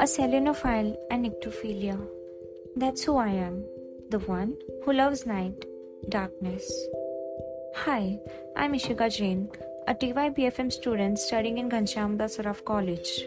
[0.00, 1.96] a selenophile and nyctophilia.
[2.74, 3.64] That's who I am,
[4.10, 5.66] the one who loves night,
[6.08, 6.68] darkness.
[7.76, 8.18] Hi,
[8.56, 9.48] I'm Ishika Jain,
[9.86, 13.24] a TYBFM student studying in Ghanshyamdas Saraf College.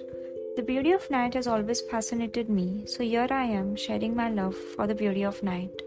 [0.58, 4.56] The beauty of night has always fascinated me, so here I am sharing my love
[4.56, 5.82] for the beauty of night.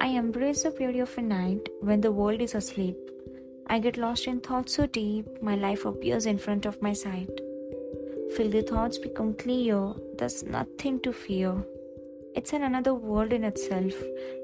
[0.00, 2.96] I embrace the beauty of a night when the world is asleep.
[3.68, 7.39] I get lost in thoughts so deep, my life appears in front of my sight.
[8.36, 11.54] Feel the thoughts become clear, there's nothing to fear.
[12.34, 13.92] It's in another world in itself,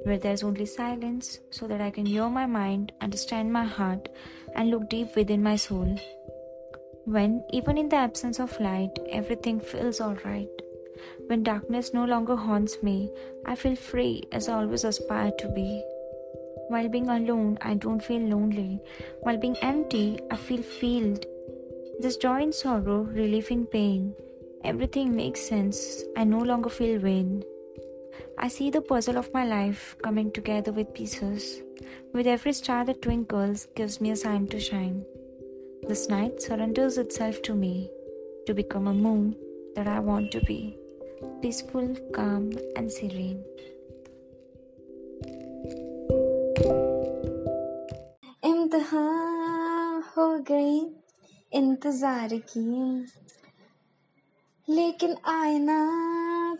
[0.02, 4.08] where there's only silence, so that I can hear my mind, understand my heart,
[4.56, 5.96] and look deep within my soul.
[7.04, 10.48] When, even in the absence of light, everything feels alright.
[11.28, 13.10] When darkness no longer haunts me,
[13.44, 15.84] I feel free as I always aspire to be.
[16.68, 18.80] While being alone, I don't feel lonely.
[19.20, 21.24] While being empty, I feel filled.
[21.99, 24.13] This joy in sorrow, relief in pain.
[24.63, 26.03] Everything makes sense.
[26.17, 27.43] I no longer feel vain.
[28.37, 31.61] I see the puzzle of my life coming together with pieces.
[32.13, 35.05] With every star that twinkles, gives me a sign to shine.
[35.87, 37.89] This night surrenders itself to me
[38.45, 39.35] to become a moon
[39.75, 40.77] that I want to be
[41.41, 43.43] peaceful, calm, and serene.
[48.45, 50.79] इम्तहान हो गई
[51.52, 53.06] इंतज़ार की
[54.68, 55.78] लेकिन आए ना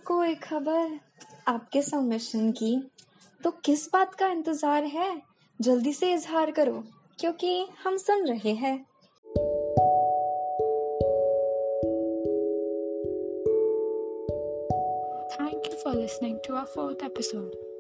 [0.07, 1.01] कोई खबर?
[1.49, 2.91] आपके सबमिशन की।
[3.45, 5.23] तो किस बात का इंतज़ार है?
[5.61, 6.85] जल्दी से इजहार करो,
[7.19, 8.87] क्योंकि हम सुन रहे हैं।
[15.39, 17.76] Thank you for listening to our fourth episode.